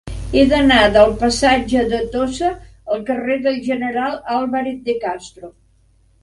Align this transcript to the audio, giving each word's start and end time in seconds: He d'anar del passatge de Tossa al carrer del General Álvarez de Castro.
He 0.35 0.43
d'anar 0.51 0.77
del 0.93 1.11
passatge 1.23 1.83
de 1.91 1.99
Tossa 2.15 2.49
al 2.95 3.03
carrer 3.11 3.37
del 3.45 3.61
General 3.69 4.17
Álvarez 4.39 4.81
de 4.89 4.97
Castro. 5.07 5.53